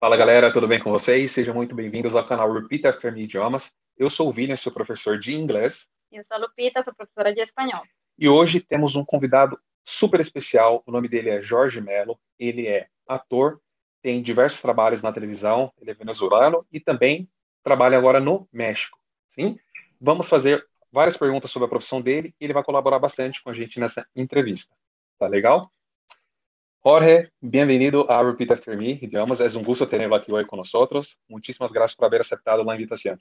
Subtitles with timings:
[0.00, 1.30] Fala galera, tudo bem com vocês?
[1.30, 3.74] Sejam muito bem-vindos ao canal Repeat After Me Idiomas.
[3.98, 5.86] Eu sou o Vini, sou professor de inglês.
[6.10, 7.82] Eu sou a Lupita, sou professora de espanhol.
[8.18, 10.82] E hoje temos um convidado super especial.
[10.86, 12.18] O nome dele é Jorge Melo.
[12.38, 13.60] Ele é ator,
[14.00, 17.28] tem diversos trabalhos na televisão, ele é venezuelano e também
[17.62, 18.98] trabalha agora no México.
[19.26, 19.58] Sim?
[20.00, 23.52] Vamos fazer várias perguntas sobre a profissão dele e ele vai colaborar bastante com a
[23.52, 24.74] gente nessa entrevista.
[25.18, 25.70] Tá legal?
[26.82, 29.38] Jorge, bienvenido a Repeat After Me Idiomas.
[29.40, 31.20] Es un gusto tenerlo aquí hoy con nosotros.
[31.28, 33.20] Muchísimas gracias por haber aceptado la invitación.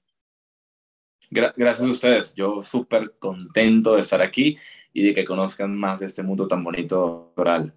[1.29, 2.33] gracias a ustedes.
[2.33, 4.57] Yo súper contento de estar aquí
[4.93, 7.73] y de que conozcan más de este mundo tan bonito oral.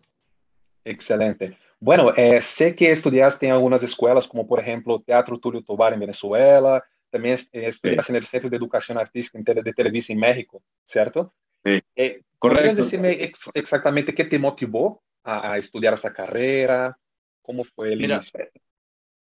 [0.84, 1.58] Excelente.
[1.80, 6.00] Bueno, eh, sé que estudiaste en algunas escuelas, como por ejemplo Teatro Tulio Tobar en
[6.00, 8.12] Venezuela, también estudiaste sí.
[8.12, 11.34] en el Centro de Educación Artística de Televisa en México, ¿cierto?
[11.64, 16.98] Sí, eh, ¿Podrías decirme ex exactamente qué te motivó a, a estudiar esta carrera?
[17.42, 18.40] ¿Cómo fue el Mira, inicio?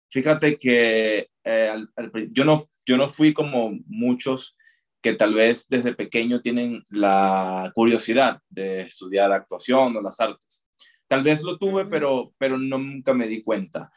[0.09, 4.57] Fíjate que eh, al, al, yo, no, yo no fui como muchos
[5.01, 10.65] que tal vez desde pequeño tienen la curiosidad de estudiar actuación o las artes.
[11.07, 13.91] Tal vez lo tuve, pero, pero nunca me di cuenta.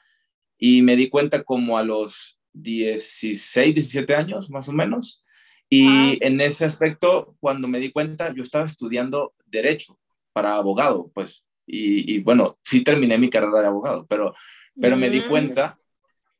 [0.58, 5.24] Y me di cuenta como a los 16, 17 años, más o menos.
[5.68, 9.98] Y en ese aspecto, cuando me di cuenta, yo estaba estudiando derecho
[10.32, 14.34] para abogado, pues y, y, bueno, sí terminé mi carrera de abogado, pero,
[14.78, 15.00] pero mm.
[15.00, 15.78] me di cuenta,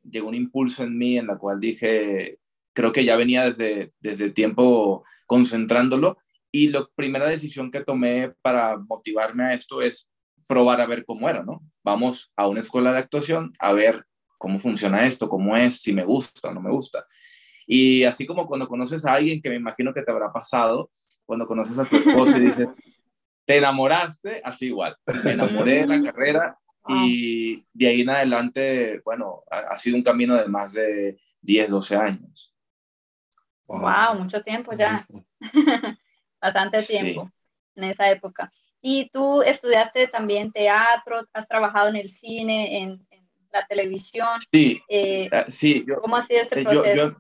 [0.03, 2.39] llegó un impulso en mí en la cual dije,
[2.75, 6.19] creo que ya venía desde, desde tiempo concentrándolo
[6.51, 10.11] y la primera decisión que tomé para motivarme a esto es
[10.47, 11.63] probar a ver cómo era, ¿no?
[11.83, 14.05] Vamos a una escuela de actuación a ver
[14.37, 17.07] cómo funciona esto, cómo es, si me gusta o no me gusta.
[17.67, 20.91] Y así como cuando conoces a alguien que me imagino que te habrá pasado,
[21.25, 22.69] cuando conoces a tu esposo y dices,
[23.45, 24.97] te enamoraste, así igual.
[25.25, 30.03] Me enamoré de la carrera y de ahí en adelante, bueno, ha, ha, sido un
[30.03, 32.55] camino de más de 10, 12 años.
[33.67, 34.95] Wow, wow mucho tiempo ya.
[36.41, 37.81] Bastante tiempo sí.
[37.81, 38.51] en esa época.
[38.81, 44.41] Y tú estudiaste también teatro, has trabajado en el cine, en, en la televisión.
[44.51, 45.85] Sí, eh, sí.
[45.87, 46.85] Yo, ¿Cómo ha sido este proceso?
[46.85, 47.17] Yo, yo,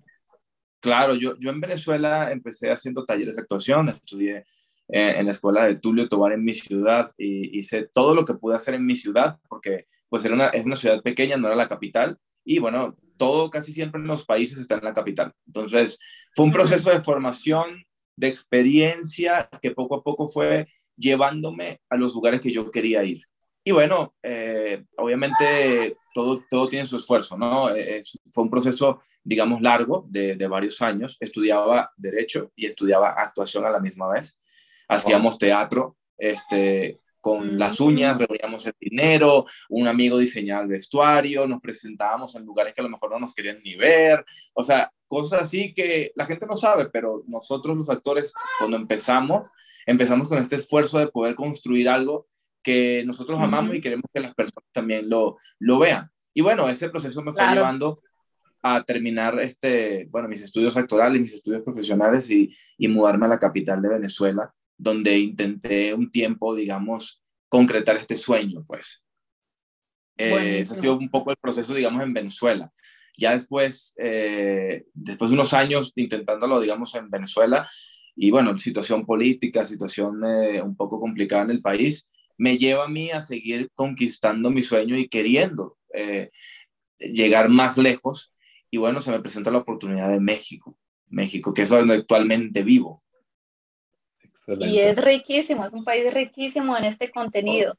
[0.80, 4.44] claro, yo, yo en Venezuela empecé haciendo talleres de actuación, estudié
[4.92, 8.56] en la escuela de Tulio Tobar en mi ciudad y hice todo lo que pude
[8.56, 11.68] hacer en mi ciudad porque pues era una, es una ciudad pequeña, no era la
[11.68, 15.32] capital y bueno, todo casi siempre en los países está en la capital.
[15.46, 15.98] Entonces
[16.34, 17.84] fue un proceso de formación,
[18.16, 23.22] de experiencia que poco a poco fue llevándome a los lugares que yo quería ir.
[23.64, 27.70] Y bueno, eh, obviamente todo, todo tiene su esfuerzo, ¿no?
[27.70, 31.16] Es, fue un proceso, digamos, largo de, de varios años.
[31.20, 34.41] Estudiaba derecho y estudiaba actuación a la misma vez
[34.94, 41.60] hacíamos teatro este, con las uñas, reuníamos el dinero, un amigo diseñaba el vestuario, nos
[41.60, 45.42] presentábamos en lugares que a lo mejor no nos querían ni ver, o sea, cosas
[45.42, 49.48] así que la gente no sabe, pero nosotros los actores cuando empezamos,
[49.86, 52.26] empezamos con este esfuerzo de poder construir algo
[52.62, 56.10] que nosotros amamos y queremos que las personas también lo, lo vean.
[56.34, 57.54] Y bueno, ese proceso me fue claro.
[57.54, 58.00] llevando
[58.62, 63.38] a terminar este, bueno, mis estudios actorales, mis estudios profesionales y, y mudarme a la
[63.38, 64.52] capital de Venezuela,
[64.82, 69.04] donde intenté un tiempo, digamos, concretar este sueño, pues.
[70.18, 72.72] Eh, ese ha sido un poco el proceso, digamos, en Venezuela.
[73.16, 77.68] Ya después, eh, después de unos años intentándolo, digamos, en Venezuela,
[78.16, 82.88] y bueno, situación política, situación eh, un poco complicada en el país, me lleva a
[82.88, 85.78] mí a seguir conquistando mi sueño y queriendo
[86.98, 88.34] llegar más lejos.
[88.70, 90.76] Y bueno, se me presenta la oportunidad de México,
[91.06, 93.02] México, que es donde actualmente vivo.
[94.60, 97.74] Y es riquísimo, es un país riquísimo en este contenido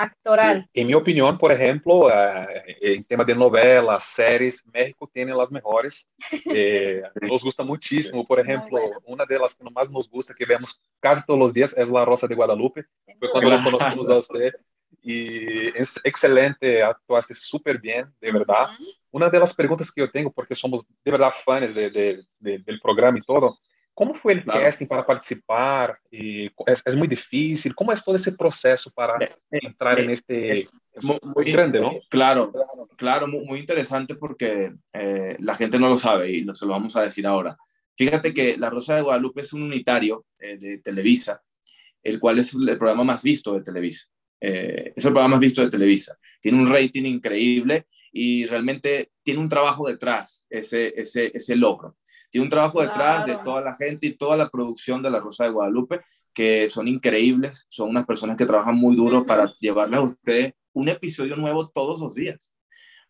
[0.00, 0.62] actoral.
[0.62, 0.80] Sí.
[0.80, 2.46] En mi opinión, por ejemplo, uh,
[2.80, 6.08] en tema de novelas, series, México tiene las mejores.
[6.52, 8.26] Eh, nos gusta muchísimo.
[8.26, 11.74] Por ejemplo, una de las que más nos gusta, que vemos casi todos los días,
[11.76, 12.84] es La Rosa de Guadalupe.
[13.18, 14.52] Fue cuando lo conocimos a usted.
[15.02, 18.68] Y es excelente, actuaste súper bien, de verdad.
[18.78, 18.98] Uh -huh.
[19.12, 22.58] Una de las preguntas que yo tengo, porque somos de verdad fans de, de, de,
[22.58, 23.56] del programa y todo,
[24.00, 24.62] ¿Cómo fue el claro.
[24.62, 25.98] casting para participar?
[26.10, 27.74] Y es, es, muy difícil.
[27.74, 30.52] ¿Cómo es todo ese proceso para eh, entrar eh, en este...
[30.52, 30.70] Es,
[31.04, 31.92] muy, grande, ¿no?
[32.08, 32.50] Claro,
[32.96, 36.96] claro, muy, muy interesante porque eh, la gente no lo sabe y se lo vamos
[36.96, 37.58] a decir ahora.
[37.94, 41.42] Fíjate que La Rosa de Guadalupe es un unitario eh, de Televisa,
[42.02, 44.06] el cual es el programa más visto de Televisa.
[44.40, 46.16] Eh, es el programa más visto de Televisa.
[46.40, 51.98] Tiene un rating increíble y realmente tiene un trabajo detrás ese, ese, ese logro.
[52.30, 53.38] Tiene un trabajo detrás claro.
[53.38, 56.00] de toda la gente y toda la producción de La Rosa de Guadalupe,
[56.32, 59.26] que son increíbles, son unas personas que trabajan muy duro uh -huh.
[59.26, 62.54] para llevarles a ustedes un episodio nuevo todos los días.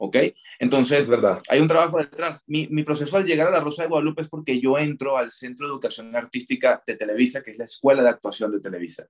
[0.01, 0.17] ¿ok?
[0.59, 1.43] Entonces, verdad.
[1.49, 2.43] hay un trabajo detrás.
[2.47, 5.31] Mi, mi, proceso al llegar a la Rosa de Guadalupe es porque yo entro al
[5.31, 9.07] Centro de Educación Artística de Televisa, que es la Escuela de Actuación de Televisa.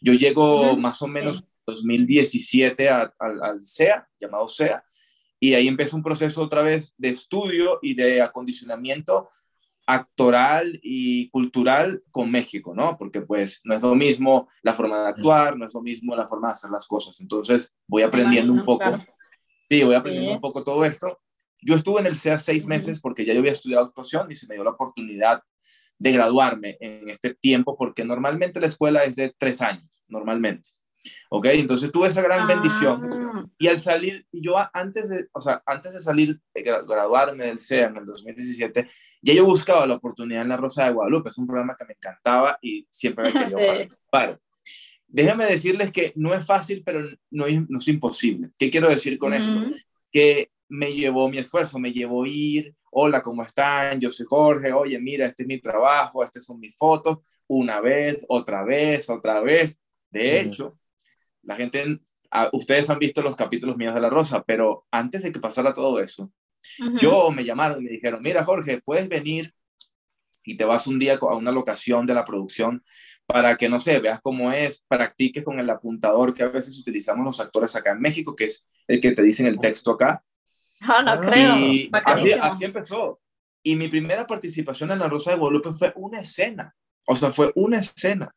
[0.00, 4.82] Yo llego más o menos en 2017 al CEA, llamado CEA,
[5.38, 9.28] y ahí empezó un proceso otra vez de estudio y de acondicionamiento
[9.94, 12.96] actoral y cultural con México, ¿no?
[12.96, 16.26] Porque pues no es lo mismo la forma de actuar, no es lo mismo la
[16.26, 17.20] forma de hacer las cosas.
[17.20, 18.98] Entonces voy aprendiendo un poco.
[19.68, 21.20] Sí, voy aprendiendo un poco todo esto.
[21.60, 24.46] Yo estuve en el CEA seis meses porque ya yo había estudiado actuación y se
[24.46, 25.42] me dio la oportunidad
[25.98, 30.70] de graduarme en este tiempo porque normalmente la escuela es de tres años, normalmente.
[31.30, 31.46] ¿Ok?
[31.50, 33.08] Entonces tuve esa gran bendición.
[33.12, 33.46] Ah.
[33.58, 37.86] Y al salir, yo antes de, o sea, antes de salir, de graduarme del CEA
[37.86, 38.88] en el 2017,
[39.22, 41.28] ya yo buscaba la oportunidad en La Rosa de Guadalupe.
[41.28, 44.38] Es un programa que me encantaba y siempre me quería participar.
[45.06, 48.48] Déjenme decirles que no es fácil, pero no es, no es imposible.
[48.58, 49.58] ¿Qué quiero decir con esto?
[50.10, 54.00] Que me llevó mi esfuerzo, me llevó ir, hola, ¿cómo están?
[54.00, 58.24] Yo soy Jorge, oye, mira, este es mi trabajo, estas son mis fotos, una vez,
[58.28, 59.78] otra vez, otra vez.
[60.10, 60.78] De hecho,
[61.42, 62.00] la gente,
[62.52, 66.00] ustedes han visto los capítulos míos de La Rosa, pero antes de que pasara todo
[66.00, 66.30] eso,
[67.00, 69.52] yo me llamaron y me dijeron, mira Jorge, puedes venir
[70.44, 72.84] y te vas un día a una locación de la producción
[73.26, 77.24] para que, no sé, veas cómo es, practiques con el apuntador que a veces utilizamos
[77.24, 80.22] los actores acá en México, que es el que te dicen el texto acá.
[80.80, 81.56] Ah, no creo.
[81.56, 83.20] Y así, así, empezó.
[83.62, 86.74] Y mi primera participación en La Rosa de Guadalupe fue una escena.
[87.06, 88.34] O sea, fue una escena.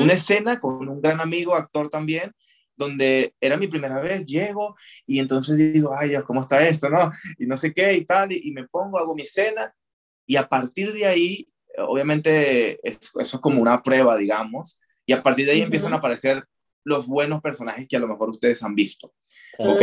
[0.00, 2.32] Una escena con un gran amigo, actor también,
[2.78, 4.76] donde era mi primera vez, llego
[5.06, 6.88] y entonces digo, ay Dios, ¿cómo está esto?
[6.88, 7.10] ¿No?
[7.38, 9.74] Y no sé qué y tal, y, me pongo, hago mi escena
[10.26, 11.48] y a partir de ahí,
[11.78, 16.44] obviamente eso es como una prueba, digamos, y a partir de ahí empiezan a aparecer
[16.84, 19.12] los buenos personajes que a lo mejor ustedes han visto.
[19.58, 19.82] ¿Ok?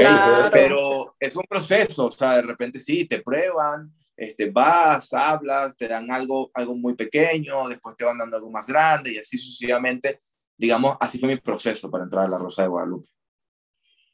[0.52, 5.88] Pero es un proceso, o sea, de repente sí, te prueban, este, vas, hablas, te
[5.88, 10.22] dan algo, algo muy pequeño, después te van dando algo más grande y así sucesivamente
[10.58, 13.08] digamos, así fue mi proceso para entrar a la Rosa de Guadalupe.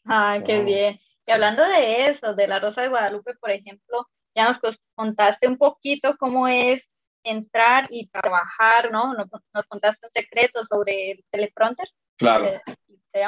[0.05, 0.99] Ay, qué bien.
[1.25, 5.57] Y hablando de eso, de la Rosa de Guadalupe, por ejemplo, ya nos contaste un
[5.57, 6.89] poquito cómo es
[7.23, 9.13] entrar y trabajar, ¿no?
[9.13, 11.87] Nos, contaste un secreto sobre el teleprompter.
[12.17, 12.47] Claro.
[12.47, 12.59] Eh,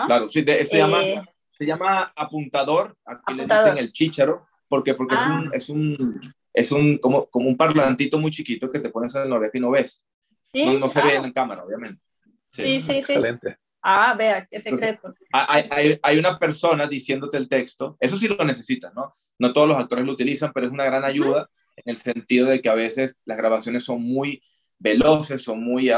[0.06, 1.22] claro, sí, se, llama, eh,
[1.52, 5.52] se llama apuntador, aquí le dicen el chícharo, porque, porque es un, ah.
[5.54, 9.34] es un, es un como, como un parlantito muy chiquito que te pones en el
[9.34, 10.06] oreja y no ves.
[10.52, 10.66] ¿Sí?
[10.78, 12.06] No, se ve en la cámara, obviamente.
[12.54, 13.58] Sí, sí, Excelente.
[13.82, 15.14] Ah, vea, qué secreto.
[15.34, 19.14] hay, hay, hay, una persona diciéndote el texto, eso sí lo necesitas, ¿no?
[19.38, 22.62] No todos los actores lo utilizan, pero es una gran ayuda en el sentido de
[22.62, 24.42] que a veces las grabaciones son muy
[24.80, 25.92] veloces, son muy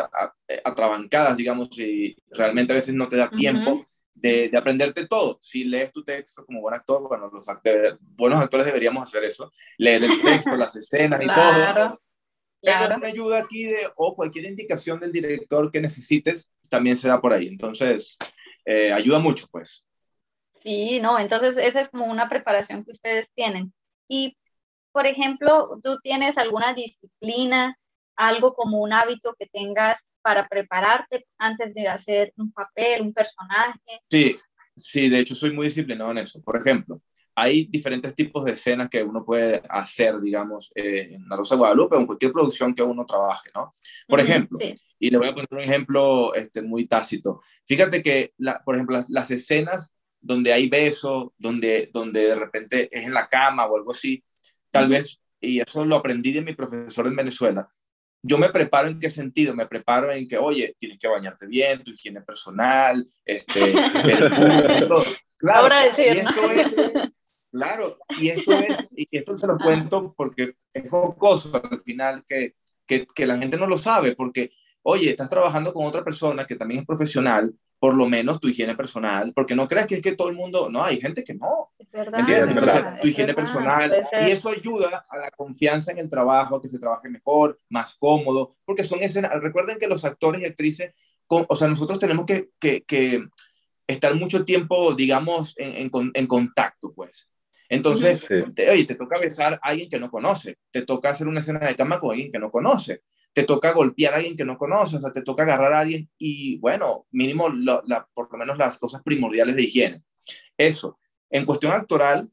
[0.64, 3.84] atrabancadas, digamos, y realmente a veces no te da tiempo
[4.16, 5.38] de, de, aprenderte todo.
[5.42, 9.52] Si lees tu texto como buen actor, bueno, los actores, buenos actores deberíamos hacer eso,
[9.78, 12.00] leer el texto, las escenas y todo
[12.66, 17.32] pero una ayuda aquí de, o cualquier indicación del director que necesites, también será por
[17.34, 17.48] ahí.
[17.48, 18.18] Entonces,
[18.66, 19.86] eh, ayuda mucho, pues.
[20.54, 23.72] Sí, no, entonces esa es como una preparación que ustedes tienen.
[24.08, 24.36] Y,
[24.92, 27.78] por ejemplo, ¿tú tienes alguna disciplina,
[28.16, 34.02] algo como un hábito que tengas para prepararte antes de hacer un papel, un personaje?
[34.10, 34.36] Sí,
[34.76, 36.42] sí, de hecho soy muy disciplinado en eso.
[36.42, 37.00] Por ejemplo,
[37.36, 41.60] hay diferentes tipos de escenas que uno puede hacer, digamos, eh, en La Rosa de
[41.60, 43.74] Guadalupe o en cualquier producción que uno trabaje, ¿no?
[44.08, 44.58] Por ejemplo,
[44.98, 47.42] y le voy a poner un ejemplo este, muy tácito.
[47.68, 53.06] Fíjate que, la, por ejemplo, las, escenas donde hay beso, donde, donde de repente es
[53.06, 54.24] en la cama o algo así,
[54.72, 57.70] tal vez, y eso lo aprendí de mi profesor en Venezuela,
[58.28, 61.84] yo me preparo en qué sentido, me preparo en que, oye, tienes que bañarte bien,
[61.84, 63.74] tu higiene personal, este,
[64.04, 65.06] perfume, todo.
[65.38, 66.76] Claro, y esto es,
[67.56, 72.56] Claro, y esto es, y esto se lo cuento porque es jocoso al final que,
[72.86, 76.58] que, que, la gente no lo sabe, porque, oye, estás trabajando con otra persona que
[76.58, 80.18] también es profesional, por lo menos tu higiene personal, porque no creas que es que
[80.18, 81.72] todo el mundo, no, hay gente que no.
[81.80, 82.20] Es verdad.
[82.20, 82.58] ¿Entiendes?
[82.58, 86.68] Entonces, tu higiene personal, y eso ayuda a la confianza en el trabajo, a que
[86.68, 90.94] se trabaje mejor, más cómodo, porque son escenas, recuerden que los actores y actrices,
[91.26, 93.24] con, o sea, nosotros tenemos que, que, que
[93.88, 97.30] estar mucho tiempo, digamos, en, en, en contacto, pues.
[97.70, 101.40] Entonces, te, oye, te toca besar a alguien que no conoce, te toca hacer una
[101.40, 103.02] escena de cama con alguien que no conoce,
[103.34, 106.10] te toca golpear a alguien que no conoce, o sea, te toca agarrar a alguien
[106.18, 110.04] y, bueno, mínimo, la, por lo menos las cosas primordiales de higiene.
[110.58, 111.00] Eso.
[111.30, 112.30] En cuestión actoral,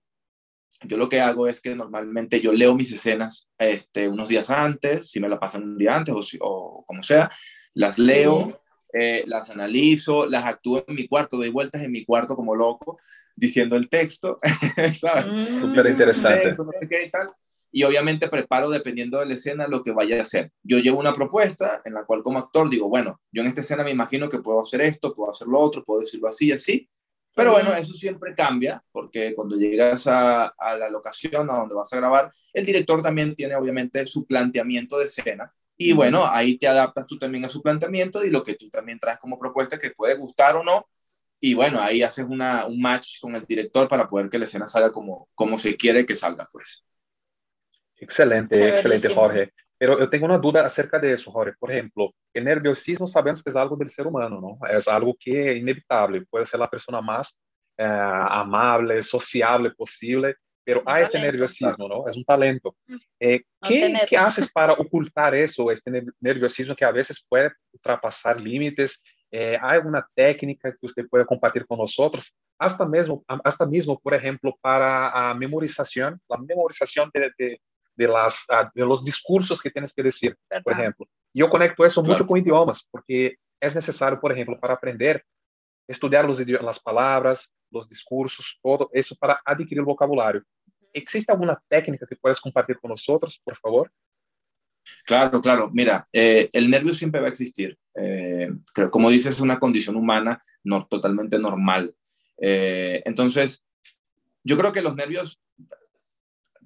[0.85, 5.11] yo lo que hago es que normalmente yo leo mis escenas este, unos días antes,
[5.11, 7.31] si me la pasan un día antes o, o como sea,
[7.75, 8.62] las leo,
[8.93, 12.99] eh, las analizo, las actúo en mi cuarto, doy vueltas en mi cuarto como loco,
[13.35, 14.39] diciendo el texto.
[14.83, 15.61] Mm.
[15.61, 16.51] Súper interesante.
[17.71, 20.51] y obviamente preparo dependiendo de la escena lo que vaya a hacer.
[20.63, 23.85] Yo llevo una propuesta en la cual como actor digo, bueno, yo en esta escena
[23.85, 26.89] me imagino que puedo hacer esto, puedo hacer lo otro, puedo decirlo así, así.
[27.35, 31.93] Pero bueno, eso siempre cambia, porque cuando llegas a, a, la locación a donde vas
[31.93, 35.53] a grabar, el director también tiene obviamente su planteamiento de escena.
[35.77, 38.99] Y bueno, ahí te adaptas tú también a su planteamiento y lo que tú también
[38.99, 40.89] traes como propuesta que puede gustar o no.
[41.41, 44.67] Y bueno, ahí haces una, un match con el director para poder que la escena
[44.67, 46.85] salga como, como se quiere que salga, pues.
[47.97, 49.53] Excelente, excelente, Jorge.
[49.83, 51.57] Pero eu tenho uma dúvida acerca disso, Jorge.
[51.59, 54.59] Por exemplo, o nerviosismo sabemos que é algo do ser humano, não?
[54.65, 56.25] É algo que é inevitável.
[56.31, 57.35] Pode ser a pessoa mais
[57.77, 60.33] é, amável, sociável possível,
[60.65, 62.07] pero há este nerviosismo, não?
[62.07, 62.75] É um talento.
[63.21, 65.91] Eh, ¿Qué, ¿Qué haces para ocultar eso, este
[66.21, 69.03] nerviosismo que a veces puede ultrapasar límites?
[69.31, 72.33] Eh, ¿Hay alguna técnica que usted pueda compartir con nosotros?
[72.59, 77.61] Hasta mismo, hasta mismo por ejemplo, para a memorización, la memorización de, de,
[77.97, 81.07] de, las, ah, de los discursos que tienes que decir, por ejemplo.
[81.35, 85.25] Yo conecto eso mucho con idiomas, porque es necesario, por ejemplo, para aprender,
[85.89, 90.43] estudiar los, las palabras, los discursos, todo eso para adquirir vocabulario.
[90.93, 93.91] ¿Existe alguna técnica que puedes compartir con nosotros, por favor?
[95.05, 95.71] Claro, claro.
[95.73, 97.79] Mira, eh, el nervio siempre va a existir.
[97.95, 98.51] Eh,
[98.91, 101.95] como dices, es una condición humana no, totalmente normal.
[102.39, 103.65] Eh, entonces,
[104.43, 105.41] yo creo que los nervios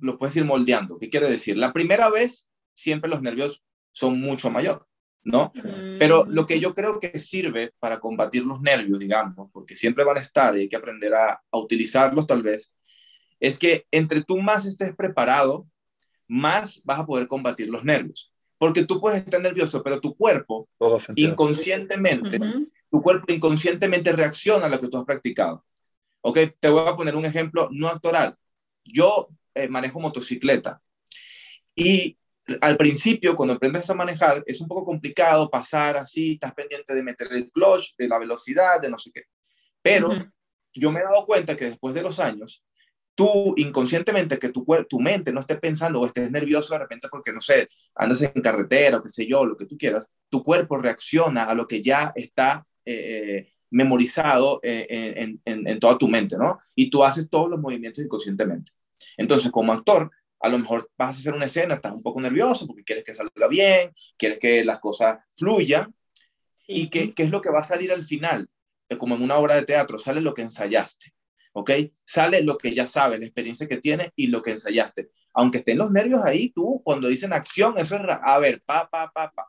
[0.01, 0.99] lo puedes ir moldeando.
[0.99, 1.57] ¿Qué quiere decir?
[1.57, 4.87] La primera vez, siempre los nervios son mucho mayor,
[5.26, 5.52] ¿no?
[5.99, 10.16] Pero lo que yo creo que sirve para combatir los nervios, digamos, porque siempre van
[10.16, 12.73] a estar y hay que aprender a, a utilizarlos tal vez,
[13.40, 15.66] es que entre tú más estés preparado,
[16.28, 18.33] más vas a poder combatir los nervios.
[18.56, 20.68] Porque tú puedes estar nervioso, pero tu cuerpo
[21.16, 22.38] inconscientemente,
[22.90, 25.64] tu cuerpo inconscientemente reacciona a lo que tú has practicado.
[26.23, 28.37] Ok, te voy a poner un ejemplo no actoral.
[28.85, 30.80] Yo eh, manejo motocicleta
[31.75, 32.16] y
[32.61, 37.03] al principio, cuando aprendes a manejar, es un poco complicado pasar así, estás pendiente de
[37.03, 39.23] meter el clutch, de la velocidad, de no sé qué.
[39.83, 40.11] Pero
[40.73, 42.62] yo me he dado cuenta que después de los años,
[43.15, 47.33] tú inconscientemente, que tu, tu mente no esté pensando o estés nervioso de repente porque,
[47.33, 50.76] no sé, andas en carretera o qué sé yo, lo que tú quieras, tu cuerpo
[50.76, 54.87] reacciona a lo que ya está eh, memorizado eh,
[55.17, 56.61] en, en, en, toda tu mente, ¿no?
[56.75, 58.71] Y tú haces todos los movimientos inconscientemente.
[59.17, 62.66] Entonces, como actor, a lo mejor vas a hacer una escena, estás un poco nervioso
[62.66, 65.95] porque quieres que salga bien, quieres que las cosas fluyan.
[66.69, 68.49] ¿Y qué, qué es lo que va a salir al final?
[68.99, 71.12] Como en una obra de teatro, sale lo que ensayaste.
[71.57, 71.71] ¿ok?
[72.05, 75.09] Sale lo que ya sabes, la experiencia que tienes y lo que ensayaste.
[75.33, 79.11] Aunque estén los nervios ahí, tú cuando dicen acción, eso es, a ver, pa, pa,
[79.11, 79.49] pa, pa.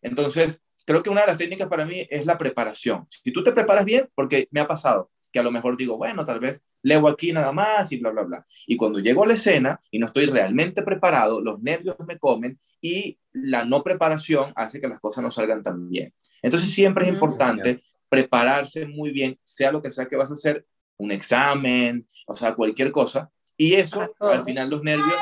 [0.00, 3.04] Entonces, creo que una de las técnicas para mí es la preparación.
[3.08, 6.24] Si tú te preparas bien, porque me ha pasado que a lo mejor digo, bueno,
[6.24, 8.46] tal vez leo aquí nada más y bla, bla, bla.
[8.66, 12.58] Y cuando llego a la escena y no estoy realmente preparado, los nervios me comen
[12.80, 16.12] y la no preparación hace que las cosas no salgan tan bien.
[16.42, 20.34] Entonces siempre es mm, importante prepararse muy bien, sea lo que sea que vas a
[20.34, 23.30] hacer, un examen, o sea, cualquier cosa.
[23.56, 25.16] Y eso, al final los nervios,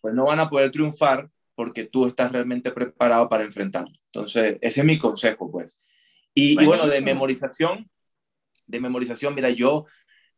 [0.00, 3.92] pues no van a poder triunfar porque tú estás realmente preparado para enfrentarlo.
[4.06, 5.78] Entonces, ese es mi consejo, pues.
[6.32, 7.89] Y, y, bueno, de memorización,
[8.70, 9.86] de memorización, mira, yo,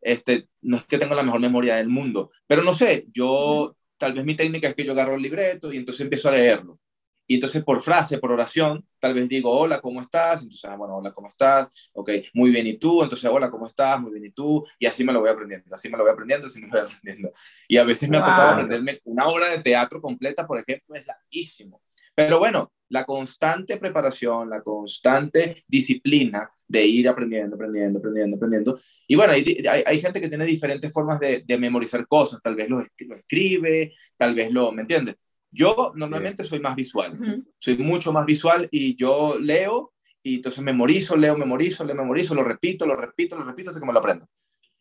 [0.01, 4.15] este, no es que tengo la mejor memoria del mundo, pero no sé, yo, tal
[4.15, 6.79] vez mi técnica es que yo agarro el libreto y entonces empiezo a leerlo.
[7.27, 10.43] Y entonces por frase, por oración, tal vez digo, hola, ¿cómo estás?
[10.43, 11.69] Entonces, ah, bueno, hola, ¿cómo estás?
[11.93, 13.03] Ok, muy bien, ¿y tú?
[13.03, 14.01] Entonces, hola, ¿cómo estás?
[14.01, 14.67] Muy bien, ¿y tú?
[14.79, 16.81] Y así me lo voy aprendiendo, así me lo voy aprendiendo, así me lo voy
[16.93, 17.33] aprendiendo.
[17.69, 21.07] Y a veces me ha tocado aprenderme una obra de teatro completa, por ejemplo, es
[21.07, 21.81] larguísimo.
[22.15, 28.81] Pero bueno, la constante preparación, la constante disciplina de ir aprendiendo, aprendiendo, aprendiendo, aprendiendo.
[29.07, 29.45] Y bueno, hay,
[29.85, 33.95] hay, gente que tiene diferentes formas de, de memorizar cosas, tal vez lo, lo escribe,
[34.17, 35.17] tal vez lo, ¿me entiendes?
[35.51, 41.15] Yo normalmente soy más visual, soy mucho más visual y yo leo y entonces memorizo,
[41.15, 44.27] leo, memorizo, leo, memorizo, lo repito, lo repito, lo repito hasta que me lo aprendo.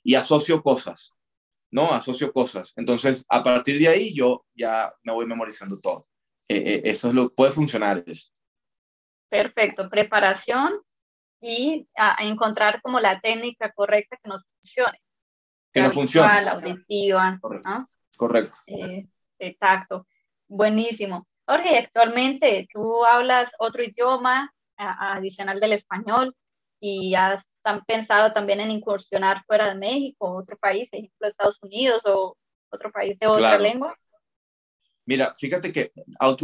[0.01, 1.11] Y asocio cosas,
[1.71, 1.91] ¿no?
[1.91, 2.71] Asocio cosas.
[2.77, 6.07] Entonces, a partir de ahí yo ya me voy memorizando todo.
[6.47, 8.05] Eh, eh, eso es lo puede funcionar.
[9.29, 10.79] Perfecto, preparación
[11.41, 15.01] y a, encontrar como la técnica correcta que nos funcione.
[15.73, 16.49] Que nos funcione.
[16.49, 17.39] Auditiva.
[17.41, 17.89] Correcto.
[18.15, 18.57] Correcto.
[18.67, 19.07] Eh,
[19.39, 20.05] exacto.
[20.47, 21.27] Buenísimo.
[21.47, 26.35] Jorge, actualmente tú hablas otro idioma adicional del español
[26.79, 27.45] y has
[27.85, 32.35] pensado también en incursionar fuera de México, otro país, ejemplo Estados Unidos o
[32.69, 33.95] otro país de otra lengua.
[35.11, 35.91] Mira, fíjate que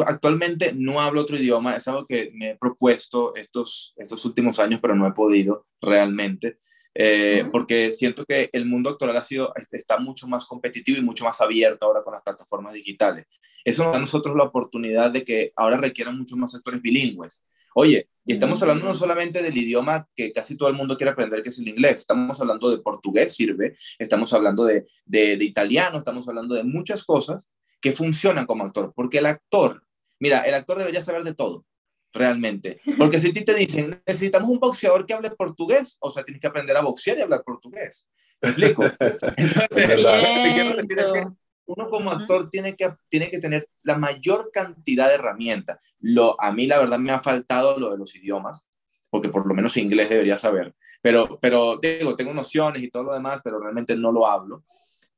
[0.05, 4.81] actualmente no hablo otro idioma, es algo que me he propuesto estos, estos últimos años,
[4.81, 6.57] pero no he podido realmente,
[6.93, 11.23] eh, porque siento que el mundo actual ha sido, está mucho más competitivo y mucho
[11.23, 13.25] más abierto ahora con las plataformas digitales.
[13.63, 17.45] Eso nos da a nosotros la oportunidad de que ahora requieran muchos más actores bilingües.
[17.73, 21.41] Oye, y estamos hablando no solamente del idioma que casi todo el mundo quiere aprender,
[21.41, 25.99] que es el inglés, estamos hablando de portugués, sirve, estamos hablando de, de, de italiano,
[25.99, 27.47] estamos hablando de muchas cosas
[27.81, 29.83] que funcionan como actor, porque el actor,
[30.19, 31.65] mira, el actor debería saber de todo,
[32.13, 36.23] realmente, porque si a ti te dicen, necesitamos un boxeador que hable portugués, o sea,
[36.23, 38.07] tienes que aprender a boxear y hablar portugués.
[38.41, 38.83] ¿Me explico?
[39.37, 39.89] Entonces,
[41.65, 45.79] uno como actor tiene que, tiene que tener la mayor cantidad de herramientas.
[45.99, 48.65] Lo, a mí la verdad me ha faltado lo de los idiomas,
[49.09, 50.73] porque por lo menos inglés debería saber.
[51.01, 54.63] Pero, pero digo, tengo nociones y todo lo demás, pero realmente no lo hablo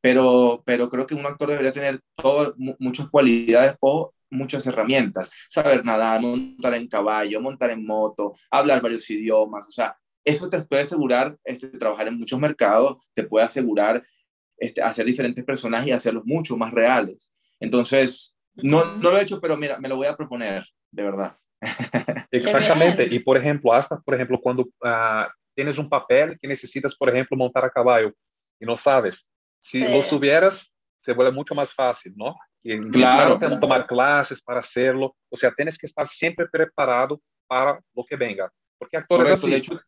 [0.01, 5.83] pero, pero creo que un actor debería tener todo, muchas cualidades o muchas herramientas, saber
[5.85, 10.83] nadar, montar en caballo, montar en moto, hablar varios idiomas, o sea, eso te puede
[10.83, 14.03] asegurar este, trabajar en muchos mercados, te puede asegurar
[14.57, 17.31] este, hacer diferentes personajes y hacerlos mucho más reales.
[17.59, 21.37] Entonces, no, no lo he hecho, pero mira, me lo voy a proponer, de verdad.
[22.31, 23.07] Exactamente.
[23.09, 27.37] Y por ejemplo, hasta por ejemplo, cuando uh, tienes un papel que necesitas, por ejemplo,
[27.37, 28.13] montar a caballo
[28.59, 29.27] y no sabes,
[29.59, 32.35] si lo subieras, se vuelve mucho más fácil, ¿no?
[32.61, 33.57] Y claro, claro.
[33.57, 35.15] tomar clases para hacerlo.
[35.29, 38.51] O sea, tienes que estar siempre preparado para lo que venga.
[38.77, 39.79] Porque actores así, de hecho,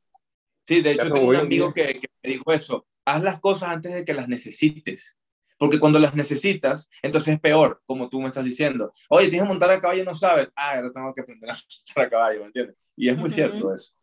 [0.66, 2.86] sí, de hecho tengo un amigo que, que, me dijo eso.
[3.06, 5.18] Haz las cosas antes de que las necesites.
[5.58, 8.92] Porque cuando las necesitas, entonces es peor, como tú me estás diciendo.
[9.10, 10.48] Oye, tienes que montar a caballo y no sabes.
[10.56, 12.76] Ah, ahora tengo que aprender a montar a caballo, ¿me entiendes?
[12.96, 13.36] Y es muy uh -huh.
[13.36, 13.94] cierto eso.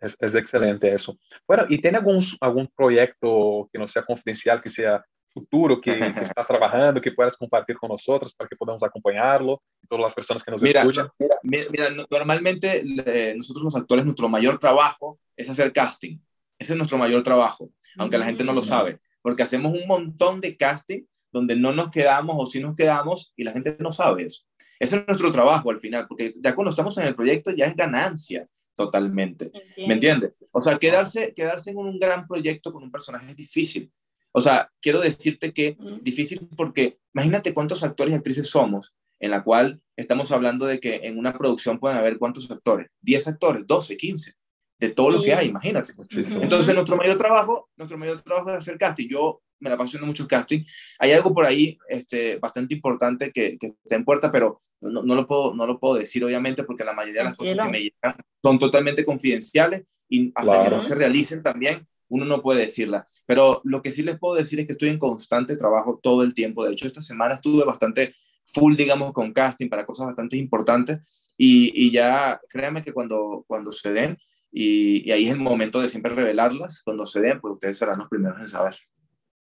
[0.00, 1.18] Es, es, excelente eso.
[1.46, 6.20] Bueno, ¿y tiene algún, algún proyecto que no sea confidencial, que sea futuro, que, que
[6.20, 10.42] está trabajando, que puedas compartir con nosotros para que podamos acompañarlo y todas las personas
[10.42, 11.08] que nos mira, escuchan?
[11.42, 16.18] Mira, mira, normalmente eh, nosotros los actores, nuestro mayor trabajo es hacer casting.
[16.58, 20.40] Ese es nuestro mayor trabajo, aunque la gente no lo sabe, porque hacemos un montón
[20.40, 24.26] de casting donde no nos quedamos o si nos quedamos y la gente no sabe
[24.26, 24.44] eso.
[24.78, 27.76] Ese es nuestro trabajo al final, porque ya cuando estamos en el proyecto ya es
[27.76, 28.46] ganancia
[28.84, 29.46] totalmente.
[29.46, 29.88] Entiendo.
[29.88, 30.32] ¿Me entiendes?
[30.52, 33.92] O sea, quedarse, quedarse en un gran proyecto con un personaje es difícil.
[34.32, 36.02] O sea, quiero decirte que mm.
[36.02, 41.00] difícil porque imagínate cuántos actores y actrices somos, en la cual estamos hablando de que
[41.02, 44.34] en una producción pueden haber cuántos actores, 10 actores, 12, 15,
[44.78, 45.12] de todo sí.
[45.18, 45.92] lo que hay, imagínate.
[46.40, 49.08] Entonces, nuestro mayor trabajo, nuestro mayor trabajo es hacer casting.
[49.08, 50.64] Yo me la paso haciendo mucho casting.
[50.98, 55.14] Hay algo por ahí este, bastante importante que, que está en puerta, pero no, no,
[55.14, 57.80] lo puedo, no lo puedo decir, obviamente, porque la mayoría de las cosas que me
[57.80, 60.64] llegan son totalmente confidenciales y hasta claro.
[60.64, 63.06] que no se realicen también, uno no puede decirla.
[63.26, 66.34] Pero lo que sí les puedo decir es que estoy en constante trabajo todo el
[66.34, 66.64] tiempo.
[66.64, 70.98] De hecho, esta semana estuve bastante full, digamos, con casting para cosas bastante importantes
[71.36, 74.18] y, y ya créanme que cuando, cuando se den,
[74.52, 77.98] y, y, ahí es el momento de siempre revelarlas, cuando se den, pues ustedes serán
[77.98, 78.76] los primeros en saber.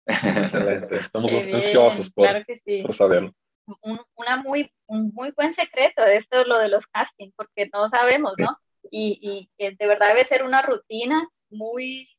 [0.06, 2.82] Excelente, estamos ansiosos por, claro sí.
[2.82, 3.34] por saberlo
[3.66, 7.88] un, una muy, un muy buen secreto de esto, lo de los castings, porque no
[7.88, 8.58] sabemos, ¿no?
[8.90, 12.10] Y, y que de verdad debe ser una rutina muy,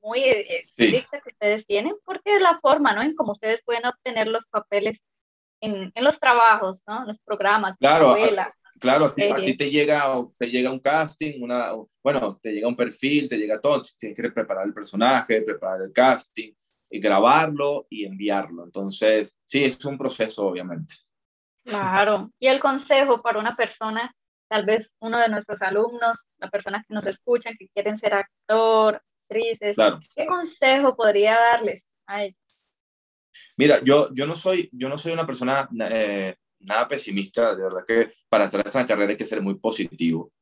[0.00, 1.22] muy estricta sí.
[1.22, 3.02] que ustedes tienen, porque es la forma, ¿no?
[3.02, 5.00] En cómo ustedes pueden obtener los papeles
[5.60, 7.02] en, en los trabajos, ¿no?
[7.02, 8.54] En los programas, claro, novela.
[8.82, 10.04] Claro, a ti, a ti, te, llega,
[10.36, 11.70] te llega un casting, una,
[12.02, 15.92] bueno, te llega un perfil, te llega todo, tienes que preparar el personaje, preparar el
[15.92, 16.52] casting,
[16.90, 18.64] grabarlo y enviarlo.
[18.64, 20.94] Entonces, sí, es un proceso, obviamente.
[21.64, 22.32] Claro.
[22.40, 24.12] Y el consejo para una persona,
[24.48, 29.00] tal vez uno de nuestros alumnos, la persona que nos escuchan, que quieren ser actor,
[29.28, 30.00] actrices, claro.
[30.16, 32.36] ¿qué consejo podría darles a ellos?
[33.56, 37.84] Mira, yo, yo, no, soy, yo no soy una persona eh, nada pesimista, de verdad
[37.86, 40.32] que para hacer esta carrera hay que ser muy positivo.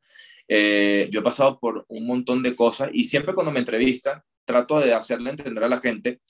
[0.49, 4.81] Eh, yo he pasado por un montón de cosas y siempre cuando me entrevistan trato
[4.81, 6.21] de hacerle entender a la gente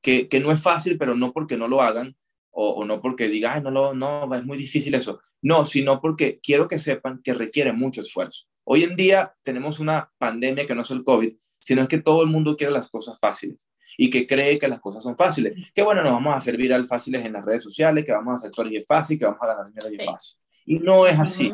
[0.00, 2.16] que, que no es fácil, pero no porque no lo hagan
[2.50, 5.20] o, o no porque digan, no, lo, no, es muy difícil eso.
[5.42, 8.46] No, sino porque quiero que sepan que requiere mucho esfuerzo.
[8.64, 12.22] Hoy en día tenemos una pandemia que no es el COVID, sino es que todo
[12.22, 15.54] el mundo quiere las cosas fáciles y que cree que las cosas son fáciles.
[15.74, 18.34] Que bueno, nos vamos a hacer viral fáciles en las redes sociales, que vamos a
[18.34, 20.38] hacer actores y es fácil, que vamos a ganar dinero y es fácil.
[20.66, 21.52] Y no es así.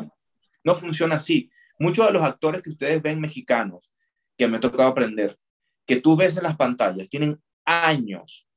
[0.63, 1.49] No funciona así.
[1.79, 3.91] Muchos de los actores que ustedes ven mexicanos,
[4.37, 5.37] que me ha tocado aprender,
[5.85, 8.47] que tú ves en las pantallas tienen años,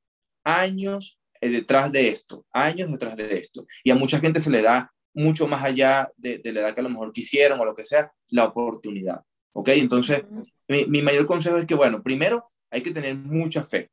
[0.43, 3.65] años eh, detrás de esto, años detrás de esto.
[3.83, 6.79] Y a mucha gente se le da mucho más allá de, de la edad que
[6.81, 9.21] a lo mejor quisieron o lo que sea, la oportunidad.
[9.53, 9.69] ¿Ok?
[9.69, 10.23] Entonces,
[10.67, 13.89] mi, mi mayor consejo es que, bueno, primero hay que tener mucha fe.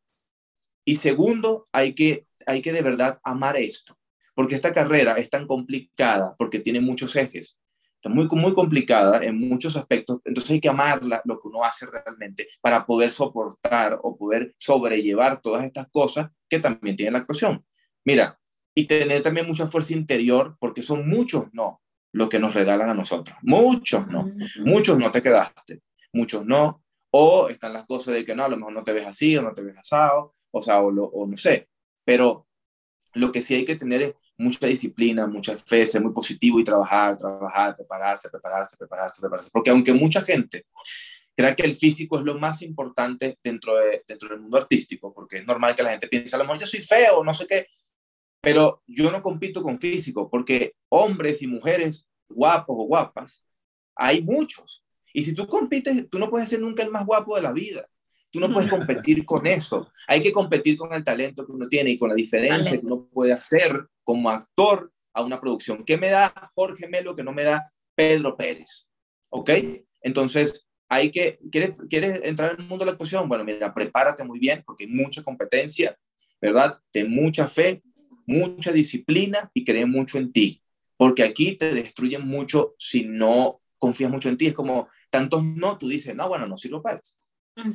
[0.84, 3.96] Y segundo, hay que, hay que de verdad amar esto.
[4.34, 7.58] Porque esta carrera es tan complicada, porque tiene muchos ejes,
[7.94, 11.86] está muy, muy complicada en muchos aspectos, entonces hay que amarla, lo que uno hace
[11.86, 17.64] realmente, para poder soportar o poder sobrellevar todas estas cosas que también tiene la actuación.
[18.04, 18.38] Mira,
[18.74, 21.80] y tener también mucha fuerza interior, porque son muchos no
[22.12, 23.36] lo que nos regalan a nosotros.
[23.42, 24.30] Muchos no.
[24.64, 25.80] Muchos no te quedaste.
[26.12, 26.83] Muchos no.
[27.16, 29.42] O están las cosas de que no, a lo mejor no te ves así o
[29.42, 31.68] no te ves asado, o sea, o, o no sé.
[32.04, 32.46] Pero
[33.14, 36.64] lo que sí hay que tener es mucha disciplina, mucha fe, ser muy positivo y
[36.64, 39.50] trabajar, trabajar, prepararse, prepararse, prepararse, prepararse.
[39.52, 40.66] Porque aunque mucha gente
[41.36, 45.38] crea que el físico es lo más importante dentro, de, dentro del mundo artístico, porque
[45.38, 47.66] es normal que la gente piense, a lo mejor yo soy feo, no sé qué,
[48.40, 53.44] pero yo no compito con físico, porque hombres y mujeres guapos o guapas,
[53.96, 54.83] hay muchos.
[55.14, 57.88] Y si tú compites, tú no puedes ser nunca el más guapo de la vida.
[58.30, 59.90] Tú no puedes competir con eso.
[60.08, 63.08] Hay que competir con el talento que uno tiene y con la diferencia que uno
[63.10, 65.84] puede hacer como actor a una producción.
[65.84, 68.90] ¿Qué me da Jorge Melo que no me da Pedro Pérez?
[69.30, 69.50] ¿Ok?
[70.02, 73.28] Entonces, hay que, ¿quieres, ¿quieres entrar en el mundo de la actuación?
[73.28, 75.96] Bueno, mira, prepárate muy bien porque hay mucha competencia,
[76.40, 76.78] ¿verdad?
[76.90, 77.82] Ten mucha fe
[78.26, 80.62] mucha disciplina y cree mucho en ti,
[80.96, 84.46] porque aquí te destruyen mucho si no confías mucho en ti.
[84.46, 87.10] Es como tantos no, tú dices, no, bueno, no sirvo para esto.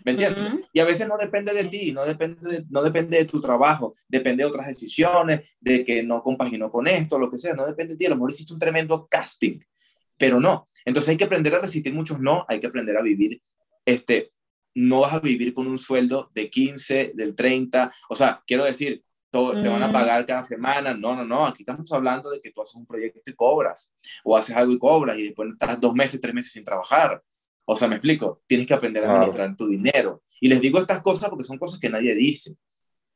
[0.04, 0.68] ¿Me entiendes?
[0.74, 3.94] Y a veces no depende de ti, no depende de, no depende de tu trabajo,
[4.08, 7.94] depende de otras decisiones, de que no compaginó con esto, lo que sea, no depende
[7.94, 8.08] de ti.
[8.08, 9.60] A lo mejor hiciste un tremendo casting,
[10.18, 10.66] pero no.
[10.84, 13.40] Entonces hay que aprender a resistir muchos no, hay que aprender a vivir.
[13.86, 14.28] Este,
[14.74, 19.04] no vas a vivir con un sueldo de 15, del 30, o sea, quiero decir,
[19.30, 20.94] te van a pagar cada semana.
[20.94, 21.46] No, no, no.
[21.46, 24.80] Aquí estamos hablando de que tú haces un proyecto y cobras, o haces algo y
[24.80, 27.22] cobras, y después estás dos meses, tres meses sin trabajar.
[27.66, 30.24] O sea, me explico, tienes que aprender a administrar tu dinero.
[30.42, 32.56] Y les digo estas cosas porque son cosas que nadie dice.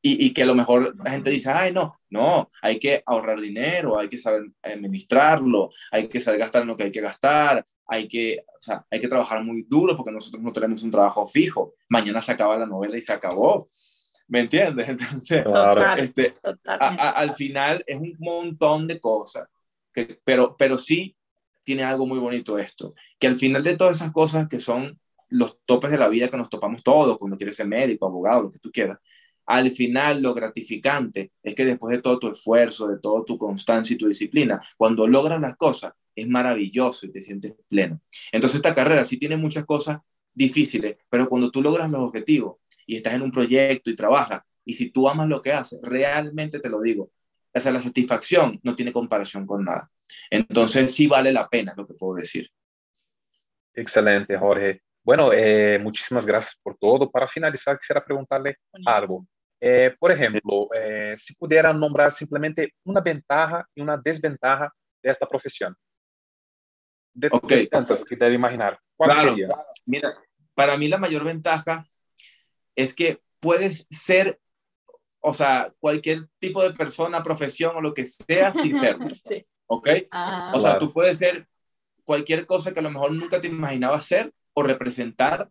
[0.06, 3.40] Y, y, que a lo mejor la gente dice, ay, no, no, hay que ahorrar
[3.40, 7.66] dinero, hay que saber administrarlo, hay que saber gastar en lo que hay que gastar,
[7.88, 11.26] hay que, o sea, hay que trabajar muy duro porque nosotros no tenemos un trabajo
[11.26, 11.76] fijo.
[11.90, 13.66] Mañana se acaba la novela y se acabó.
[14.34, 14.90] ¿Me entiendes?
[14.90, 15.46] Entonces,
[15.98, 16.34] este,
[16.66, 19.48] al final es un montón de cosas,
[19.94, 21.16] que, pero, pero sí
[21.64, 25.60] tiene algo muy bonito esto, que al final de todas esas cosas que son los
[25.66, 28.58] topes de la vida que nos topamos todos, cuando quieres ser médico, abogado, lo que
[28.58, 28.98] tú quieras,
[29.46, 33.94] al final lo gratificante es que después de todo tu esfuerzo, de toda tu constancia
[33.94, 38.02] y tu disciplina, cuando logras las cosas, es maravilloso y te sientes pleno.
[38.32, 40.00] Entonces esta carrera sí tiene muchas cosas
[40.34, 44.74] difíciles, pero cuando tú logras los objetivos, y estás en un proyecto y trabajas, y
[44.74, 47.12] si tú amas lo que haces, realmente te lo digo,
[47.54, 49.90] o sea, la satisfacción no tiene comparación con nada.
[50.30, 52.50] Entonces sí vale la pena lo que puedo decir.
[53.74, 54.82] Excelente, Jorge.
[55.04, 57.12] Bueno, eh, muchísimas gracias por todo.
[57.12, 59.28] Para finalizar, quisiera preguntarle algo.
[59.60, 65.28] Eh, por ejemplo, eh, si pudiera nombrar simplemente una ventaja y una desventaja de esta
[65.28, 65.76] profesión.
[67.14, 67.68] De, okay.
[67.68, 68.80] tantas que debe imaginar.
[68.96, 69.30] ¿Cuál claro.
[69.30, 69.48] sería?
[69.86, 70.14] Mira,
[70.56, 71.86] para mí la mayor ventaja
[72.76, 74.40] es que puedes ser,
[75.20, 78.98] o sea, cualquier tipo de persona, profesión o lo que sea sin ser.
[79.68, 79.90] ¿Ok?
[80.12, 80.52] Ah.
[80.54, 81.48] o sea, tú puedes ser
[82.04, 85.50] cualquier cosa que a lo mejor nunca te imaginabas ser o representar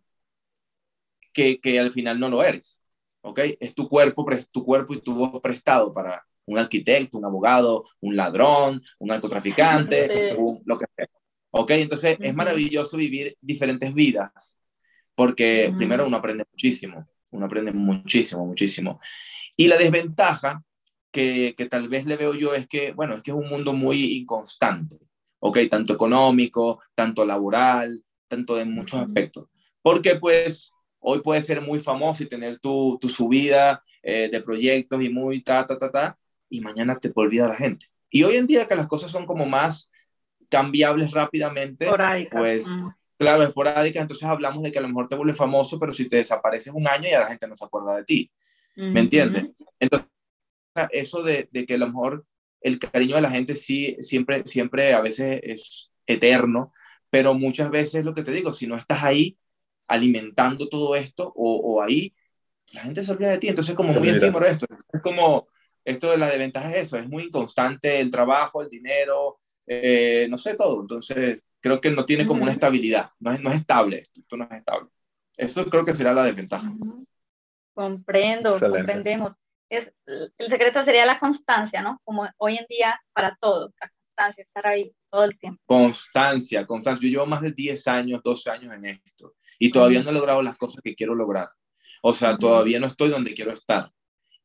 [1.33, 2.79] que, que al final no lo eres.
[3.21, 3.39] ¿Ok?
[3.59, 8.15] Es tu cuerpo, tu cuerpo y tu voz prestado para un arquitecto, un abogado, un
[8.15, 11.07] ladrón, un narcotraficante, lo que sea.
[11.51, 11.71] ¿Ok?
[11.71, 14.57] Entonces es maravilloso vivir diferentes vidas
[15.15, 18.99] porque primero uno aprende muchísimo uno aprende muchísimo, muchísimo.
[19.55, 20.63] Y la desventaja
[21.11, 23.73] que, que, tal vez le veo yo es que, bueno, es que es un mundo
[23.73, 24.97] muy inconstante,
[25.39, 25.59] ¿ok?
[25.69, 29.47] Tanto económico, tanto laboral, tanto de muchos aspectos.
[29.81, 35.03] Porque pues hoy puedes ser muy famoso y tener tu, tu subida eh, de proyectos
[35.03, 36.17] y muy ta, ta, ta, ta,
[36.49, 37.87] y mañana te olvida la gente.
[38.09, 39.89] Y hoy en día que las cosas son como más
[40.49, 41.89] cambiables rápidamente,
[42.31, 42.67] pues
[43.23, 46.17] claro, esporádica, entonces hablamos de que a lo mejor te vuelves famoso, pero si te
[46.17, 48.31] desapareces un año ya la gente no se acuerda de ti.
[48.75, 49.45] ¿Me entiendes?
[49.79, 50.07] Entonces,
[50.91, 52.25] eso de, de, que a lo mejor
[52.61, 56.73] el cariño de la gente sí, siempre, siempre a veces es eterno,
[57.09, 59.37] pero muchas veces lo que te digo, si no estás ahí
[59.87, 62.15] alimentando todo esto o, o ahí,
[62.73, 63.47] la gente se olvida de ti.
[63.49, 64.65] Entonces, es como muy efímero esto.
[64.91, 65.47] Es como,
[65.85, 70.37] esto de la desventaja es eso, es muy inconstante el trabajo, el dinero, eh, no
[70.37, 70.81] sé, todo.
[70.81, 74.37] Entonces, creo que no tiene como una estabilidad, no es, no es estable esto, esto
[74.37, 74.89] no es estable.
[75.37, 76.71] Eso creo que será la desventaja.
[77.73, 79.33] Comprendo, comprendemos.
[79.69, 81.99] Es, el secreto sería la constancia, ¿no?
[82.03, 85.59] Como hoy en día para todo, la constancia, estar ahí todo el tiempo.
[85.65, 87.07] Constancia, constancia.
[87.07, 90.41] Yo llevo más de 10 años, 12 años en esto y todavía no he logrado
[90.41, 91.49] las cosas que quiero lograr.
[92.01, 93.89] O sea, todavía no estoy donde quiero estar.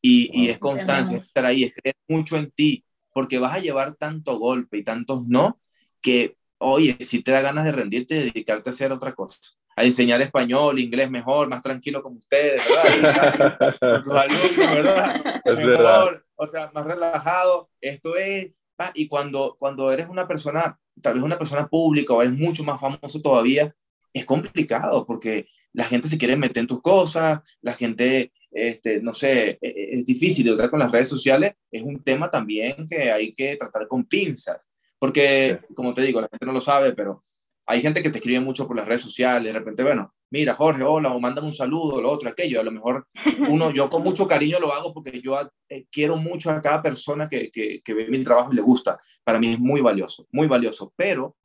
[0.01, 2.85] Y, y es constancia, estar ahí, es creer mucho en ti,
[3.19, 5.59] porque vas a llevar tanto golpe y tantos no,
[6.01, 9.41] que, oye, si te da ganas de rendirte y dedicarte a hacer otra cosa,
[9.75, 13.77] a enseñar español, inglés mejor, más tranquilo como ustedes, ¿verdad?
[13.81, 15.41] con sus alumnos, ¿verdad?
[15.45, 16.23] Es verdad.
[16.37, 17.69] O sea, más relajado.
[17.81, 18.53] Esto es,
[18.95, 22.81] y cuando, cuando eres una persona, tal vez una persona pública o eres mucho más
[22.81, 23.75] famoso todavía,
[24.13, 29.13] es complicado porque la gente se quiere meter en tus cosas, la gente, este, no
[29.13, 33.11] sé, e, e, es, difícil tratar con las redes sociales, es un tema también que
[33.11, 37.23] hay que tratar con pinzas, porque, como te digo, la gente no lo sabe, pero
[37.67, 40.83] hay gente que te escribe mucho por las redes sociales, de repente, bueno, mira, Jorge,
[40.83, 43.07] hola, o mándame un saludo, lo otro, aquello, a lo mejor
[43.49, 47.29] uno, yo con mucho cariño lo hago porque yo eh, quiero mucho a cada persona
[47.29, 50.47] que, que, que ve mi trabajo y le gusta, para mí es muy valioso, muy
[50.47, 51.37] valioso, pero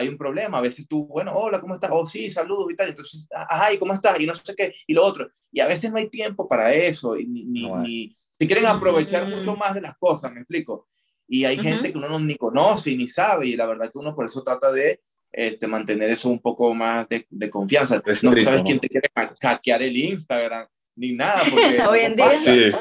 [0.00, 0.58] hay un problema.
[0.58, 1.90] A veces tú, bueno, hola, ¿cómo estás?
[1.92, 2.88] Oh, sí, saludos y tal.
[2.88, 4.18] Entonces, ay, ¿cómo estás?
[4.20, 5.30] Y no sé qué, y lo otro.
[5.52, 7.16] Y a veces no hay tiempo para eso.
[7.16, 9.30] Y ni, ni, si quieren aprovechar mm.
[9.30, 10.88] mucho más de las cosas, me explico.
[11.28, 13.46] Y hay gente que uno no, ni conoce ni sabe.
[13.46, 17.08] Y la verdad que uno por eso trata de este, mantener eso un poco más
[17.08, 18.02] de, de confianza.
[18.22, 19.08] no sabes quién te quiere
[19.40, 21.44] hackear el Instagram ni nada.
[21.48, 22.30] Porque Hoy en día.
[22.30, 22.72] Sí.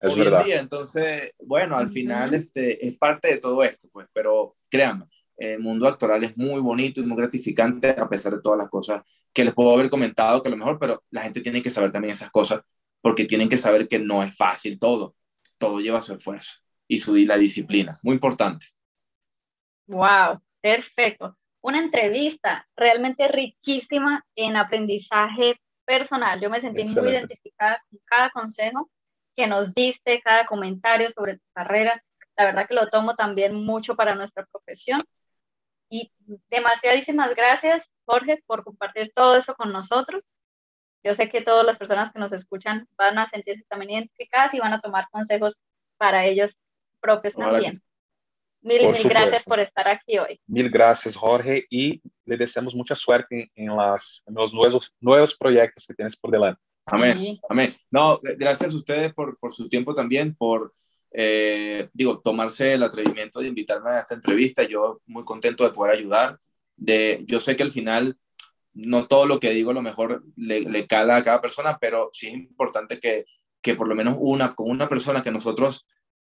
[0.00, 4.06] Es Hoy en día, entonces, bueno, al final este, es parte de todo esto, pues,
[4.12, 5.06] pero créanme,
[5.38, 9.02] el mundo actoral es muy bonito y muy gratificante a pesar de todas las cosas
[9.32, 11.92] que les puedo haber comentado que a lo mejor, pero la gente tiene que saber
[11.92, 12.60] también esas cosas
[13.00, 15.14] porque tienen que saber que no es fácil todo,
[15.56, 16.54] todo lleva su esfuerzo
[16.88, 18.66] y su la disciplina, muy importante.
[19.86, 21.36] Wow, perfecto.
[21.60, 26.40] Una entrevista realmente riquísima en aprendizaje personal.
[26.40, 28.90] Yo me sentí muy identificada con cada consejo
[29.34, 32.02] que nos diste, cada comentario sobre tu carrera.
[32.36, 35.04] La verdad que lo tomo también mucho para nuestra profesión
[35.88, 36.12] y
[36.50, 40.28] demasiadísimas gracias, Jorge, por compartir todo eso con nosotros.
[41.02, 44.58] Yo sé que todas las personas que nos escuchan van a sentirse también identificadas y
[44.58, 45.56] van a tomar consejos
[45.96, 46.58] para ellos
[47.00, 47.74] propios también.
[48.60, 50.40] Mil, mil gracias por estar aquí hoy.
[50.46, 55.94] Mil gracias, Jorge, y le deseamos mucha suerte en, las, los nuevos, nuevos proyectos que
[55.94, 56.60] tienes por delante.
[56.86, 57.74] Amén, amén.
[57.90, 60.74] No, gracias a ustedes por, por su tiempo también, por
[61.12, 64.62] eh, digo, tomarse el atrevimiento de invitarme a esta entrevista.
[64.62, 66.38] Yo muy contento de poder ayudar.
[66.76, 68.16] De, yo sé que al final
[68.72, 72.10] no todo lo que digo a lo mejor le, le cala a cada persona, pero
[72.12, 73.24] sí es importante que,
[73.60, 75.86] que por lo menos una, con una persona que nosotros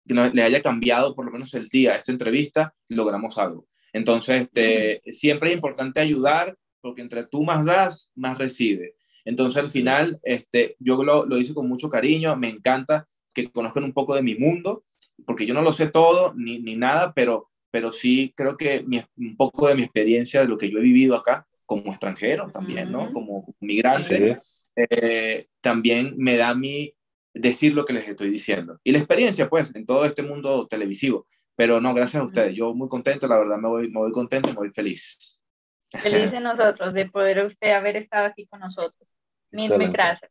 [0.04, 3.66] le haya cambiado por lo menos el día a esta entrevista, logramos algo.
[3.92, 8.96] Entonces, este, siempre es importante ayudar porque entre tú más das, más recibe.
[9.24, 13.84] Entonces, al final, este, yo lo, lo hice con mucho cariño, me encanta que conozcan
[13.84, 14.84] un poco de mi mundo,
[15.26, 18.84] porque yo no lo sé todo ni, ni nada, pero, pero sí creo que
[19.16, 22.90] un poco de mi experiencia, de lo que yo he vivido acá como extranjero también,
[22.90, 23.12] ¿no?
[23.12, 24.36] Como migrante,
[24.76, 26.94] eh, también me da a mí
[27.32, 28.78] decir lo que les estoy diciendo.
[28.84, 31.26] Y la experiencia, pues, en todo este mundo televisivo.
[31.56, 32.54] Pero no, gracias a ustedes.
[32.54, 35.42] Yo muy contento, la verdad, me voy, me voy contento, me voy feliz.
[35.90, 39.16] Feliz de nosotros, de poder usted haber estado aquí con nosotros.
[39.50, 40.30] Mil, mil gracias.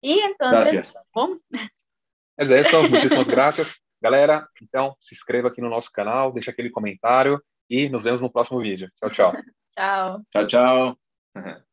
[0.00, 0.92] Y entonces,
[2.42, 3.76] Mas é isso, muitíssimas graças.
[4.02, 8.32] Galera, então se inscreva aqui no nosso canal, deixa aquele comentário e nos vemos no
[8.32, 8.90] próximo vídeo.
[8.96, 9.32] Tchau, tchau.
[9.78, 10.20] tchau.
[10.32, 10.98] Tchau, tchau.